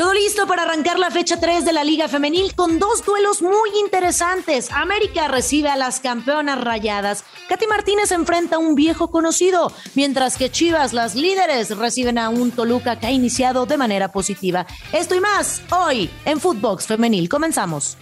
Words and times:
Todo 0.00 0.14
listo 0.14 0.46
para 0.46 0.62
arrancar 0.62 0.98
la 0.98 1.10
fecha 1.10 1.38
3 1.38 1.62
de 1.66 1.74
la 1.74 1.84
Liga 1.84 2.08
Femenil 2.08 2.54
con 2.54 2.78
dos 2.78 3.04
duelos 3.04 3.42
muy 3.42 3.68
interesantes. 3.84 4.72
América 4.72 5.28
recibe 5.28 5.68
a 5.68 5.76
las 5.76 6.00
campeonas 6.00 6.58
rayadas. 6.58 7.22
Katy 7.50 7.66
Martínez 7.66 8.10
enfrenta 8.10 8.56
a 8.56 8.60
un 8.60 8.74
viejo 8.74 9.10
conocido, 9.10 9.70
mientras 9.94 10.38
que 10.38 10.50
Chivas, 10.50 10.94
las 10.94 11.16
líderes, 11.16 11.76
reciben 11.76 12.16
a 12.16 12.30
un 12.30 12.50
Toluca 12.50 12.98
que 12.98 13.08
ha 13.08 13.10
iniciado 13.10 13.66
de 13.66 13.76
manera 13.76 14.10
positiva. 14.10 14.66
Esto 14.94 15.14
y 15.16 15.20
más 15.20 15.60
hoy 15.70 16.08
en 16.24 16.40
Footbox 16.40 16.86
Femenil. 16.86 17.28
Comenzamos. 17.28 17.98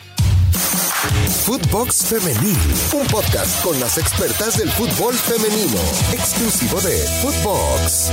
Footbox 1.47 2.05
Femenil, 2.07 2.57
un 2.93 3.07
podcast 3.09 3.61
con 3.65 3.81
las 3.81 3.99
expertas 3.99 4.57
del 4.57 4.71
fútbol 4.71 5.15
femenino, 5.15 5.81
exclusivo 6.13 6.81
de 6.81 6.97
Footbox. 7.23 8.13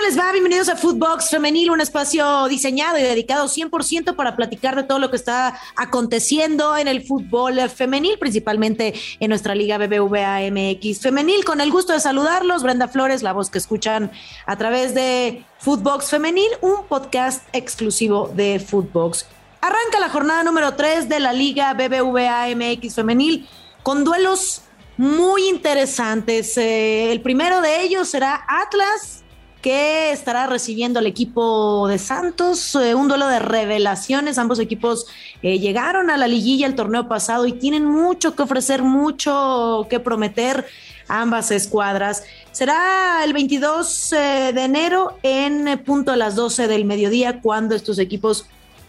Hola, 0.00 0.08
hola, 0.08 0.16
¿cómo 0.16 0.22
les 0.22 0.28
va? 0.28 0.32
Bienvenidos 0.32 0.68
a 0.70 0.76
Footbox 0.76 1.28
Femenil, 1.28 1.70
un 1.70 1.80
espacio 1.80 2.48
diseñado 2.48 2.96
y 2.96 3.02
dedicado 3.02 3.46
100% 3.46 4.16
para 4.16 4.34
platicar 4.34 4.74
de 4.74 4.82
todo 4.82 4.98
lo 4.98 5.10
que 5.10 5.16
está 5.16 5.60
aconteciendo 5.76 6.76
en 6.76 6.88
el 6.88 7.06
fútbol 7.06 7.60
femenil, 7.68 8.18
principalmente 8.18 8.94
en 9.18 9.28
nuestra 9.28 9.54
Liga 9.54 9.76
BBVA 9.76 10.40
MX 10.50 11.00
Femenil. 11.00 11.44
Con 11.44 11.60
el 11.60 11.70
gusto 11.70 11.92
de 11.92 12.00
saludarlos, 12.00 12.62
Brenda 12.62 12.88
Flores, 12.88 13.22
la 13.22 13.32
voz 13.32 13.50
que 13.50 13.58
escuchan 13.58 14.10
a 14.46 14.56
través 14.56 14.94
de 14.94 15.44
Footbox 15.58 16.08
Femenil, 16.08 16.50
un 16.62 16.86
podcast 16.88 17.46
exclusivo 17.52 18.30
de 18.34 18.58
Footbox. 18.58 19.26
Arranca 19.60 20.00
la 20.00 20.08
jornada 20.08 20.44
número 20.44 20.74
3 20.76 21.10
de 21.10 21.20
la 21.20 21.34
Liga 21.34 21.74
BBVA 21.74 22.46
MX 22.56 22.94
Femenil 22.94 23.46
con 23.82 24.04
duelos 24.04 24.62
muy 24.96 25.48
interesantes. 25.48 26.56
Eh, 26.56 27.12
el 27.12 27.20
primero 27.20 27.60
de 27.60 27.82
ellos 27.82 28.08
será 28.08 28.46
Atlas 28.48 29.19
que 29.60 30.10
estará 30.12 30.46
recibiendo 30.46 31.00
el 31.00 31.06
equipo 31.06 31.86
de 31.88 31.98
Santos, 31.98 32.74
eh, 32.74 32.94
un 32.94 33.08
duelo 33.08 33.28
de 33.28 33.38
revelaciones, 33.38 34.38
ambos 34.38 34.58
equipos 34.58 35.06
eh, 35.42 35.58
llegaron 35.58 36.10
a 36.10 36.16
la 36.16 36.26
liguilla 36.28 36.66
el 36.66 36.74
torneo 36.74 37.08
pasado 37.08 37.46
y 37.46 37.52
tienen 37.52 37.84
mucho 37.84 38.34
que 38.34 38.42
ofrecer, 38.42 38.82
mucho 38.82 39.86
que 39.90 40.00
prometer 40.00 40.66
ambas 41.08 41.50
escuadras. 41.50 42.24
Será 42.52 43.22
el 43.24 43.32
22 43.32 44.12
eh, 44.12 44.52
de 44.54 44.64
enero 44.64 45.18
en 45.22 45.78
punto 45.84 46.12
a 46.12 46.16
las 46.16 46.36
12 46.36 46.66
del 46.66 46.86
mediodía 46.86 47.40
cuando 47.42 47.74
estos 47.74 47.98
equipos 47.98 48.46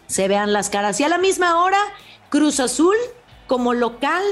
se 0.07 0.27
vean 0.27 0.53
las 0.53 0.69
caras. 0.69 0.99
Y 0.99 1.03
a 1.03 1.09
la 1.09 1.17
misma 1.17 1.63
hora, 1.63 1.79
Cruz 2.29 2.59
Azul 2.61 2.95
como 3.47 3.73
local 3.73 4.23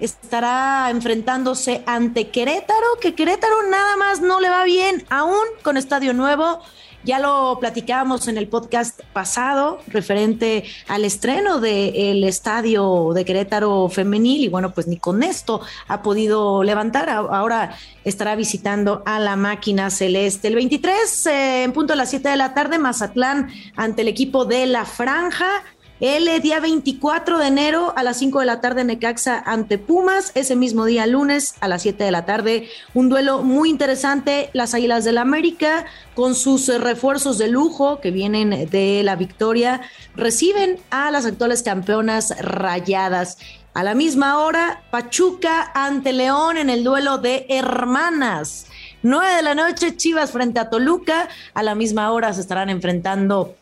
estará 0.00 0.88
enfrentándose 0.90 1.82
ante 1.86 2.28
Querétaro, 2.28 2.98
que 3.00 3.14
Querétaro 3.14 3.68
nada 3.70 3.96
más 3.96 4.20
no 4.20 4.40
le 4.40 4.48
va 4.48 4.64
bien, 4.64 5.04
aún 5.10 5.44
con 5.62 5.76
estadio 5.76 6.14
nuevo. 6.14 6.60
Ya 7.02 7.18
lo 7.18 7.56
platicábamos 7.58 8.28
en 8.28 8.36
el 8.36 8.46
podcast 8.46 9.00
pasado 9.14 9.80
referente 9.86 10.64
al 10.86 11.06
estreno 11.06 11.58
del 11.58 12.22
estadio 12.24 13.12
de 13.14 13.24
Querétaro 13.24 13.88
femenil 13.88 14.44
y 14.44 14.48
bueno, 14.48 14.74
pues 14.74 14.86
ni 14.86 14.98
con 14.98 15.22
esto 15.22 15.62
ha 15.88 16.02
podido 16.02 16.62
levantar. 16.62 17.08
Ahora 17.08 17.74
estará 18.04 18.36
visitando 18.36 19.02
a 19.06 19.18
la 19.18 19.36
máquina 19.36 19.88
celeste. 19.88 20.48
El 20.48 20.56
23 20.56 21.26
eh, 21.26 21.62
en 21.62 21.72
punto 21.72 21.94
a 21.94 21.96
las 21.96 22.10
7 22.10 22.28
de 22.28 22.36
la 22.36 22.52
tarde, 22.52 22.78
Mazatlán 22.78 23.48
ante 23.76 24.02
el 24.02 24.08
equipo 24.08 24.44
de 24.44 24.66
la 24.66 24.84
Franja. 24.84 25.64
El 26.00 26.40
día 26.40 26.60
24 26.60 27.36
de 27.36 27.46
enero 27.46 27.92
a 27.94 28.02
las 28.02 28.16
5 28.20 28.40
de 28.40 28.46
la 28.46 28.62
tarde 28.62 28.84
Necaxa 28.84 29.38
ante 29.38 29.76
Pumas. 29.76 30.32
Ese 30.34 30.56
mismo 30.56 30.86
día, 30.86 31.06
lunes 31.06 31.56
a 31.60 31.68
las 31.68 31.82
7 31.82 32.02
de 32.02 32.10
la 32.10 32.24
tarde, 32.24 32.70
un 32.94 33.10
duelo 33.10 33.42
muy 33.42 33.68
interesante. 33.68 34.48
Las 34.54 34.72
Águilas 34.72 35.04
del 35.04 35.18
América, 35.18 35.84
con 36.14 36.34
sus 36.34 36.68
refuerzos 36.68 37.36
de 37.36 37.48
lujo 37.48 38.00
que 38.00 38.12
vienen 38.12 38.70
de 38.70 39.02
la 39.04 39.14
victoria, 39.14 39.82
reciben 40.16 40.78
a 40.88 41.10
las 41.10 41.26
actuales 41.26 41.62
campeonas 41.62 42.34
rayadas. 42.40 43.36
A 43.74 43.82
la 43.82 43.94
misma 43.94 44.38
hora, 44.38 44.82
Pachuca 44.90 45.70
ante 45.74 46.14
León 46.14 46.56
en 46.56 46.70
el 46.70 46.82
duelo 46.82 47.18
de 47.18 47.44
hermanas. 47.50 48.68
9 49.02 49.34
de 49.34 49.42
la 49.42 49.54
noche, 49.54 49.94
Chivas 49.98 50.30
frente 50.30 50.60
a 50.60 50.70
Toluca. 50.70 51.28
A 51.52 51.62
la 51.62 51.74
misma 51.74 52.10
hora 52.10 52.32
se 52.32 52.40
estarán 52.40 52.70
enfrentando 52.70 53.54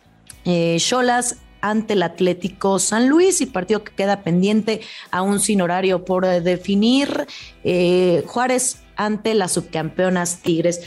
eh, 0.44 0.76
Cholas 0.78 1.38
ante 1.60 1.94
el 1.94 2.02
Atlético 2.02 2.78
San 2.78 3.08
Luis 3.08 3.40
y 3.40 3.46
partido 3.46 3.84
que 3.84 3.92
queda 3.92 4.22
pendiente 4.22 4.80
aún 5.10 5.40
sin 5.40 5.60
horario 5.60 6.04
por 6.04 6.24
eh, 6.24 6.40
definir. 6.40 7.26
Eh, 7.64 8.24
Juárez 8.26 8.82
ante 8.96 9.34
las 9.34 9.52
subcampeonas 9.52 10.40
Tigres. 10.42 10.80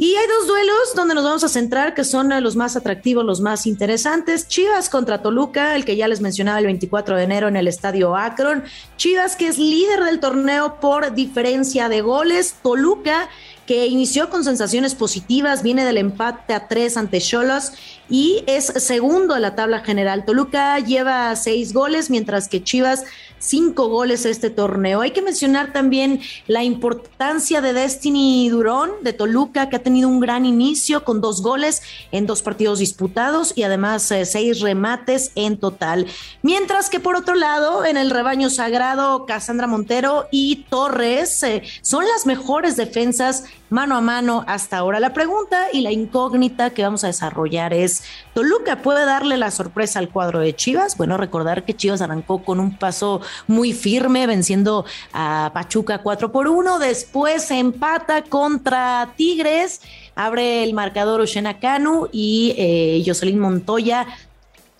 Y 0.00 0.16
hay 0.16 0.26
dos 0.28 0.46
duelos 0.46 0.94
donde 0.96 1.14
nos 1.14 1.24
vamos 1.24 1.44
a 1.44 1.50
centrar 1.50 1.92
que 1.92 2.04
son 2.04 2.32
eh, 2.32 2.40
los 2.40 2.56
más 2.56 2.74
atractivos, 2.74 3.22
los 3.22 3.42
más 3.42 3.66
interesantes. 3.66 4.48
Chivas 4.48 4.88
contra 4.88 5.20
Toluca, 5.20 5.76
el 5.76 5.84
que 5.84 5.94
ya 5.94 6.08
les 6.08 6.22
mencionaba 6.22 6.58
el 6.58 6.64
24 6.64 7.16
de 7.16 7.24
enero 7.24 7.48
en 7.48 7.56
el 7.56 7.68
estadio 7.68 8.16
Akron. 8.16 8.64
Chivas 8.96 9.36
que 9.36 9.48
es 9.48 9.58
líder 9.58 10.02
del 10.04 10.18
torneo 10.18 10.80
por 10.80 11.14
diferencia 11.14 11.90
de 11.90 12.00
goles. 12.00 12.54
Toluca 12.62 13.28
que 13.70 13.86
inició 13.86 14.30
con 14.30 14.42
sensaciones 14.42 14.96
positivas, 14.96 15.62
viene 15.62 15.84
del 15.84 15.98
empate 15.98 16.54
a 16.54 16.66
tres 16.66 16.96
ante 16.96 17.20
Cholos 17.20 17.70
y 18.08 18.42
es 18.48 18.64
segundo 18.64 19.36
en 19.36 19.42
la 19.42 19.54
tabla 19.54 19.84
general. 19.84 20.24
Toluca 20.24 20.80
lleva 20.80 21.36
seis 21.36 21.72
goles, 21.72 22.10
mientras 22.10 22.48
que 22.48 22.64
Chivas 22.64 23.04
cinco 23.38 23.88
goles 23.88 24.26
este 24.26 24.50
torneo. 24.50 25.00
Hay 25.00 25.12
que 25.12 25.22
mencionar 25.22 25.72
también 25.72 26.20
la 26.48 26.64
importancia 26.64 27.60
de 27.60 27.72
Destiny 27.72 28.48
Durón 28.50 28.90
de 29.02 29.12
Toluca, 29.12 29.68
que 29.68 29.76
ha 29.76 29.82
tenido 29.82 30.08
un 30.08 30.18
gran 30.18 30.46
inicio 30.46 31.04
con 31.04 31.20
dos 31.20 31.40
goles 31.40 31.80
en 32.10 32.26
dos 32.26 32.42
partidos 32.42 32.80
disputados 32.80 33.52
y 33.54 33.62
además 33.62 34.10
eh, 34.10 34.26
seis 34.26 34.60
remates 34.60 35.30
en 35.36 35.58
total. 35.58 36.06
Mientras 36.42 36.90
que 36.90 36.98
por 36.98 37.14
otro 37.14 37.36
lado, 37.36 37.84
en 37.84 37.96
el 37.96 38.10
rebaño 38.10 38.50
sagrado, 38.50 39.26
Casandra 39.26 39.68
Montero 39.68 40.26
y 40.32 40.66
Torres 40.68 41.40
eh, 41.44 41.62
son 41.82 42.04
las 42.06 42.26
mejores 42.26 42.76
defensas 42.76 43.44
mano 43.70 43.96
a 43.96 44.00
mano 44.00 44.44
hasta 44.46 44.76
ahora. 44.78 45.00
La 45.00 45.14
pregunta 45.14 45.68
y 45.72 45.80
la 45.80 45.92
incógnita 45.92 46.70
que 46.70 46.82
vamos 46.82 47.04
a 47.04 47.06
desarrollar 47.06 47.72
es, 47.72 48.02
¿Toluca 48.34 48.82
puede 48.82 49.06
darle 49.06 49.36
la 49.36 49.50
sorpresa 49.50 49.98
al 49.98 50.10
cuadro 50.10 50.40
de 50.40 50.54
Chivas? 50.54 50.96
Bueno, 50.96 51.16
recordar 51.16 51.64
que 51.64 51.74
Chivas 51.74 52.02
arrancó 52.02 52.42
con 52.44 52.60
un 52.60 52.76
paso 52.76 53.20
muy 53.46 53.72
firme, 53.72 54.26
venciendo 54.26 54.84
a 55.12 55.50
Pachuca 55.54 55.98
4 55.98 56.32
por 56.32 56.48
1. 56.48 56.78
Después 56.78 57.50
empata 57.50 58.22
contra 58.22 59.12
Tigres, 59.16 59.80
abre 60.14 60.64
el 60.64 60.74
marcador 60.74 61.20
Oshena 61.20 61.58
Canu 61.58 62.08
y 62.12 62.54
eh, 62.58 63.02
Jocelyn 63.06 63.38
Montoya 63.38 64.06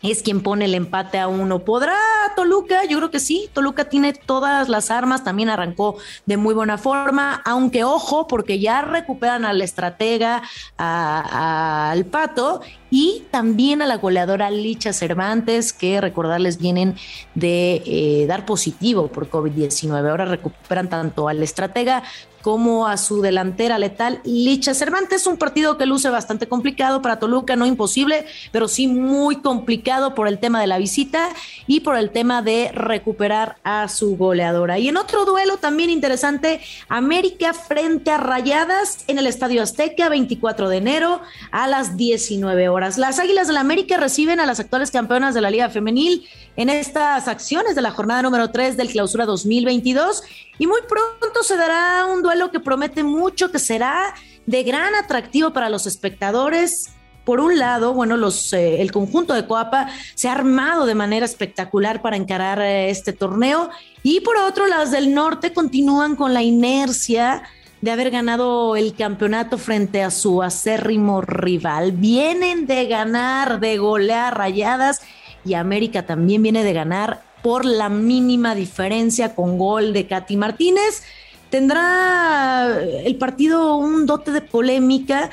es 0.02 0.22
quien 0.22 0.42
pone 0.42 0.64
el 0.64 0.74
empate 0.74 1.18
a 1.18 1.28
uno. 1.28 1.60
¿Podrá 1.60 1.96
Toluca? 2.36 2.84
Yo 2.84 2.98
creo 2.98 3.10
que 3.10 3.20
sí. 3.20 3.50
Toluca 3.52 3.84
tiene 3.88 4.12
todas 4.12 4.68
las 4.68 4.90
armas, 4.90 5.24
también 5.24 5.50
arrancó 5.50 5.96
de 6.26 6.36
muy 6.36 6.54
buena 6.54 6.78
forma, 6.78 7.42
aunque 7.44 7.84
ojo, 7.84 8.26
porque 8.26 8.58
ya 8.58 8.82
recuperan 8.82 9.44
al 9.44 9.60
estratega, 9.60 10.42
al 10.76 12.04
pato 12.06 12.60
y 12.90 13.24
también 13.30 13.82
a 13.82 13.86
la 13.86 13.96
goleadora 13.96 14.50
Licha 14.50 14.92
Cervantes, 14.92 15.72
que 15.72 16.00
recordarles 16.00 16.58
vienen 16.58 16.96
de 17.34 17.82
eh, 17.86 18.26
dar 18.26 18.44
positivo 18.44 19.08
por 19.08 19.30
COVID-19. 19.30 20.10
Ahora 20.10 20.24
recuperan 20.24 20.88
tanto 20.88 21.28
al 21.28 21.42
estratega 21.42 22.02
como 22.42 22.86
a 22.86 22.96
su 22.96 23.20
delantera 23.20 23.78
letal 23.78 24.20
Licha 24.24 24.74
Cervantes. 24.74 25.26
Un 25.26 25.36
partido 25.36 25.76
que 25.76 25.86
luce 25.86 26.08
bastante 26.08 26.48
complicado 26.48 27.02
para 27.02 27.18
Toluca, 27.18 27.56
no 27.56 27.66
imposible, 27.66 28.26
pero 28.52 28.68
sí 28.68 28.86
muy 28.86 29.36
complicado 29.36 30.14
por 30.14 30.28
el 30.28 30.38
tema 30.38 30.60
de 30.60 30.66
la 30.66 30.78
visita 30.78 31.28
y 31.66 31.80
por 31.80 31.96
el 31.96 32.10
tema 32.10 32.42
de 32.42 32.70
recuperar 32.72 33.56
a 33.64 33.88
su 33.88 34.16
goleadora. 34.16 34.78
Y 34.78 34.88
en 34.88 34.96
otro 34.96 35.24
duelo 35.24 35.58
también 35.58 35.90
interesante, 35.90 36.60
América 36.88 37.52
frente 37.52 38.10
a 38.10 38.18
Rayadas 38.18 39.04
en 39.06 39.18
el 39.18 39.26
Estadio 39.26 39.62
Azteca, 39.62 40.08
24 40.08 40.68
de 40.68 40.76
enero 40.78 41.20
a 41.50 41.66
las 41.66 41.96
19 41.96 42.68
horas. 42.68 42.79
Las 42.80 43.18
Águilas 43.18 43.46
del 43.46 43.54
la 43.54 43.60
América 43.60 43.98
reciben 43.98 44.40
a 44.40 44.46
las 44.46 44.58
actuales 44.58 44.90
campeonas 44.90 45.34
de 45.34 45.42
la 45.42 45.50
Liga 45.50 45.68
Femenil 45.68 46.26
en 46.56 46.70
estas 46.70 47.28
acciones 47.28 47.74
de 47.74 47.82
la 47.82 47.90
jornada 47.90 48.22
número 48.22 48.50
3 48.50 48.76
del 48.76 48.88
Clausura 48.88 49.26
2022 49.26 50.22
y 50.58 50.66
muy 50.66 50.80
pronto 50.88 51.42
se 51.42 51.56
dará 51.56 52.06
un 52.06 52.22
duelo 52.22 52.50
que 52.50 52.58
promete 52.58 53.02
mucho, 53.02 53.50
que 53.52 53.58
será 53.58 54.14
de 54.46 54.62
gran 54.62 54.94
atractivo 54.94 55.52
para 55.52 55.68
los 55.68 55.86
espectadores. 55.86 56.90
Por 57.24 57.40
un 57.40 57.58
lado, 57.58 57.92
bueno, 57.92 58.16
los, 58.16 58.52
eh, 58.54 58.80
el 58.80 58.92
conjunto 58.92 59.34
de 59.34 59.46
Coapa 59.46 59.88
se 60.14 60.28
ha 60.28 60.32
armado 60.32 60.86
de 60.86 60.94
manera 60.94 61.26
espectacular 61.26 62.00
para 62.00 62.16
encarar 62.16 62.60
eh, 62.60 62.88
este 62.88 63.12
torneo. 63.12 63.68
Y 64.02 64.20
por 64.20 64.38
otro, 64.38 64.66
las 64.66 64.90
del 64.90 65.14
norte 65.14 65.52
continúan 65.52 66.16
con 66.16 66.32
la 66.32 66.42
inercia 66.42 67.42
de 67.80 67.90
haber 67.90 68.10
ganado 68.10 68.76
el 68.76 68.94
campeonato 68.94 69.56
frente 69.58 70.02
a 70.02 70.10
su 70.10 70.42
acérrimo 70.42 71.22
rival. 71.22 71.92
Vienen 71.92 72.66
de 72.66 72.86
ganar, 72.86 73.60
de 73.60 73.78
golear 73.78 74.36
rayadas 74.36 75.00
y 75.44 75.54
América 75.54 76.04
también 76.04 76.42
viene 76.42 76.62
de 76.62 76.72
ganar 76.72 77.22
por 77.42 77.64
la 77.64 77.88
mínima 77.88 78.54
diferencia 78.54 79.34
con 79.34 79.56
gol 79.56 79.92
de 79.92 80.06
Katy 80.06 80.36
Martínez. 80.36 81.02
Tendrá 81.48 82.78
el 83.04 83.16
partido 83.16 83.76
un 83.76 84.06
dote 84.06 84.30
de 84.30 84.42
polémica 84.42 85.30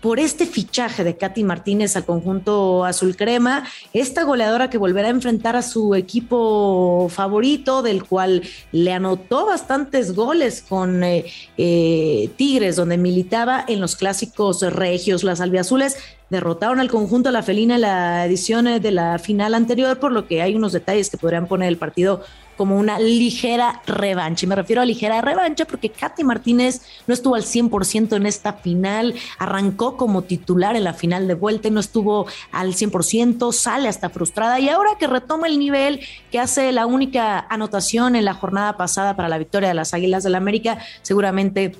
por 0.00 0.20
este 0.20 0.46
fichaje 0.46 1.04
de 1.04 1.16
Katy 1.16 1.44
Martínez 1.44 1.96
al 1.96 2.04
conjunto 2.04 2.84
azul 2.84 3.16
crema, 3.16 3.64
esta 3.92 4.22
goleadora 4.22 4.70
que 4.70 4.78
volverá 4.78 5.08
a 5.08 5.12
enfrentar 5.12 5.56
a 5.56 5.62
su 5.62 5.94
equipo 5.94 7.08
favorito, 7.10 7.82
del 7.82 8.04
cual 8.04 8.42
le 8.72 8.92
anotó 8.92 9.46
bastantes 9.46 10.14
goles 10.14 10.64
con 10.68 11.02
eh, 11.02 11.24
eh, 11.56 12.30
Tigres, 12.36 12.76
donde 12.76 12.96
militaba 12.96 13.64
en 13.66 13.80
los 13.80 13.96
clásicos 13.96 14.62
regios, 14.62 15.24
las 15.24 15.40
albiazules 15.40 15.96
derrotaron 16.30 16.78
al 16.80 16.90
conjunto 16.90 17.30
La 17.30 17.42
Felina 17.42 17.76
en 17.76 17.80
la 17.80 18.26
edición 18.26 18.66
de 18.66 18.90
la 18.90 19.18
final 19.18 19.54
anterior, 19.54 19.98
por 19.98 20.12
lo 20.12 20.26
que 20.26 20.42
hay 20.42 20.54
unos 20.54 20.72
detalles 20.72 21.10
que 21.10 21.16
podrían 21.16 21.46
poner 21.46 21.68
el 21.68 21.78
partido 21.78 22.22
como 22.58 22.76
una 22.76 22.98
ligera 22.98 23.80
revancha. 23.86 24.44
Y 24.44 24.48
me 24.48 24.56
refiero 24.56 24.82
a 24.82 24.84
ligera 24.84 25.22
revancha 25.22 25.64
porque 25.64 25.90
Katy 25.90 26.24
Martínez 26.24 26.82
no 27.06 27.14
estuvo 27.14 27.36
al 27.36 27.44
100% 27.44 28.16
en 28.16 28.26
esta 28.26 28.54
final, 28.54 29.14
arrancó 29.38 29.96
como 29.96 30.22
titular 30.22 30.76
en 30.76 30.84
la 30.84 30.92
final 30.92 31.28
de 31.28 31.34
vuelta 31.34 31.68
y 31.68 31.70
no 31.70 31.80
estuvo 31.80 32.26
al 32.52 32.74
100%, 32.74 33.52
sale 33.52 33.88
hasta 33.88 34.10
frustrada 34.10 34.58
y 34.58 34.68
ahora 34.68 34.90
que 34.98 35.06
retoma 35.06 35.46
el 35.46 35.58
nivel, 35.58 36.00
que 36.30 36.40
hace 36.40 36.72
la 36.72 36.84
única 36.84 37.46
anotación 37.48 38.16
en 38.16 38.24
la 38.24 38.34
jornada 38.34 38.76
pasada 38.76 39.16
para 39.16 39.28
la 39.28 39.38
victoria 39.38 39.68
de 39.68 39.74
las 39.74 39.94
Águilas 39.94 40.24
del 40.24 40.32
la 40.32 40.38
América, 40.38 40.78
seguramente 41.02 41.76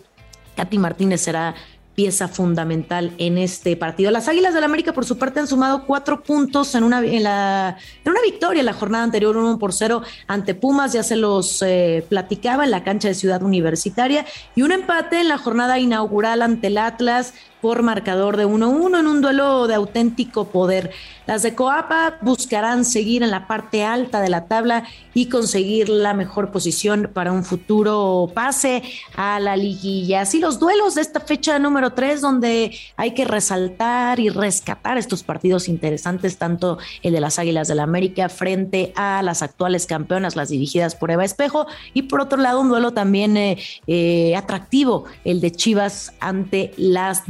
Katy 0.57 0.79
Martínez 0.79 1.21
será 1.21 1.55
pieza 1.99 2.29
fundamental 2.29 3.13
en 3.19 3.39
este 3.39 3.77
partido. 3.77 4.13
Las 4.13 4.29
Águilas 4.29 4.55
del 4.55 4.63
América, 4.63 4.93
por 4.93 5.05
su 5.05 5.19
parte, 5.19 5.41
han 5.41 5.49
sumado 5.49 5.85
cuatro 5.85 6.23
puntos 6.23 6.77
en 6.77 6.85
una, 6.85 7.01
en 7.05 7.25
la, 7.25 7.77
en 8.05 8.13
una 8.13 8.21
victoria 8.23 8.61
en 8.61 8.67
la 8.67 8.73
jornada 8.73 9.03
anterior, 9.03 9.37
uno 9.37 9.59
por 9.59 9.73
cero 9.73 10.03
ante 10.29 10.55
Pumas, 10.55 10.93
ya 10.93 11.03
se 11.03 11.17
los 11.17 11.61
eh, 11.61 12.07
platicaba 12.09 12.63
en 12.63 12.71
la 12.71 12.85
cancha 12.85 13.09
de 13.09 13.15
Ciudad 13.15 13.43
Universitaria, 13.43 14.25
y 14.55 14.63
un 14.63 14.71
empate 14.71 15.19
en 15.19 15.27
la 15.27 15.39
jornada 15.39 15.81
inaugural 15.81 16.43
ante 16.43 16.69
el 16.69 16.79
Atlas 16.79 17.35
por 17.63 17.83
marcador 17.83 18.37
de 18.37 18.47
1-1 18.47 19.01
en 19.01 19.07
un 19.07 19.23
duelo 19.23 19.67
de 19.67 19.75
auténtico 19.75 20.49
poder. 20.49 20.91
Las 21.27 21.43
de 21.43 21.55
Coapa 21.55 22.19
buscarán 22.23 22.85
seguir 22.85 23.23
en 23.23 23.31
la 23.31 23.47
parte 23.47 23.85
alta 23.85 24.21
de 24.21 24.29
la 24.29 24.47
tabla 24.47 24.85
y 25.15 25.29
conseguir 25.29 25.89
la 25.89 26.15
mejor 26.15 26.51
posición 26.51 27.11
para 27.13 27.33
un 27.33 27.45
futuro 27.45 28.31
pase 28.35 28.83
a 29.17 29.41
la 29.41 29.57
liguilla. 29.57 30.23
Así 30.23 30.41
los 30.41 30.59
duelos 30.59 30.95
de 30.95 31.03
esta 31.03 31.21
fecha 31.21 31.59
número 31.59 31.93
3 31.93 32.21
donde 32.21 32.77
hay 32.97 33.13
que 33.13 33.25
resaltar 33.25 34.21
y 34.21 34.29
rescatar 34.29 34.99
estos 34.99 35.23
partidos 35.23 35.69
interesantes, 35.69 36.39
tanto 36.39 36.79
el 37.03 37.13
de 37.13 37.21
las 37.21 37.39
Águilas 37.39 37.69
del 37.69 37.79
la 37.79 37.85
América 37.85 38.29
frente 38.29 38.93
a 38.97 39.23
las 39.23 39.41
actuales 39.41 39.87
campeonas, 39.87 40.37
las 40.37 40.49
dirigidas 40.49 40.97
por 40.97 41.11
Eva 41.11 41.25
Espejo, 41.25 41.67
y 41.95 42.03
por 42.03 42.21
otro 42.21 42.39
lado 42.39 42.61
un 42.61 42.69
duelo 42.69 42.93
también 42.93 43.37
eh, 43.37 43.57
eh, 43.87 44.35
atractivo, 44.37 45.05
el 45.25 45.41
de 45.41 45.53
Chivas 45.53 46.13
ante 46.21 46.73
las 46.77 47.27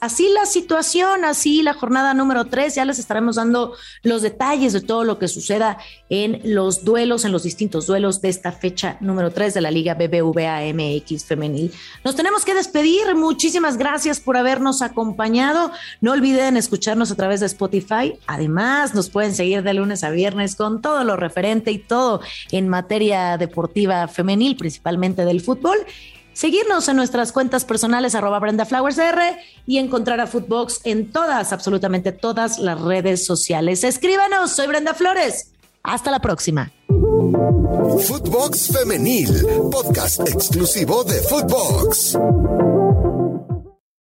Así 0.00 0.28
la 0.34 0.46
situación, 0.46 1.24
así 1.24 1.62
la 1.62 1.74
jornada 1.74 2.12
número 2.12 2.46
3, 2.46 2.74
ya 2.74 2.84
les 2.84 2.98
estaremos 2.98 3.36
dando 3.36 3.74
los 4.02 4.22
detalles 4.22 4.72
de 4.72 4.80
todo 4.80 5.04
lo 5.04 5.18
que 5.18 5.28
suceda 5.28 5.78
en 6.08 6.40
los 6.44 6.84
duelos, 6.84 7.24
en 7.24 7.32
los 7.32 7.42
distintos 7.44 7.86
duelos 7.86 8.20
de 8.20 8.28
esta 8.28 8.52
fecha 8.52 8.96
número 9.00 9.30
3 9.30 9.54
de 9.54 9.60
la 9.60 9.70
Liga 9.70 9.94
BBVA 9.94 10.60
MX 10.74 11.24
femenil. 11.24 11.72
Nos 12.04 12.16
tenemos 12.16 12.44
que 12.44 12.54
despedir, 12.54 13.14
muchísimas 13.14 13.78
gracias 13.78 14.20
por 14.20 14.36
habernos 14.36 14.82
acompañado. 14.82 15.70
No 16.00 16.12
olviden 16.12 16.56
escucharnos 16.56 17.10
a 17.10 17.14
través 17.14 17.40
de 17.40 17.46
Spotify. 17.46 18.18
Además, 18.26 18.94
nos 18.94 19.08
pueden 19.08 19.34
seguir 19.34 19.62
de 19.62 19.74
lunes 19.74 20.04
a 20.04 20.10
viernes 20.10 20.56
con 20.56 20.82
todo 20.82 21.04
lo 21.04 21.16
referente 21.16 21.70
y 21.70 21.78
todo 21.78 22.20
en 22.50 22.68
materia 22.68 23.38
deportiva 23.38 24.08
femenil, 24.08 24.56
principalmente 24.56 25.24
del 25.24 25.40
fútbol 25.40 25.78
seguirnos 26.34 26.88
en 26.88 26.96
nuestras 26.96 27.32
cuentas 27.32 27.64
personales 27.64 28.14
arroba 28.14 28.38
Brenda 28.38 28.66
Flowers 28.66 28.98
R 28.98 29.38
y 29.66 29.78
encontrar 29.78 30.20
a 30.20 30.26
Footbox 30.26 30.80
en 30.84 31.10
todas, 31.10 31.52
absolutamente 31.52 32.12
todas 32.12 32.58
las 32.58 32.80
redes 32.80 33.24
sociales. 33.24 33.82
Escríbanos, 33.84 34.50
soy 34.50 34.66
Brenda 34.66 34.92
Flores. 34.92 35.52
Hasta 35.82 36.10
la 36.10 36.20
próxima. 36.20 36.72
Footbox 36.88 38.72
Femenil, 38.72 39.28
podcast 39.70 40.20
exclusivo 40.28 41.04
de 41.04 41.20
Footbox. 41.22 42.18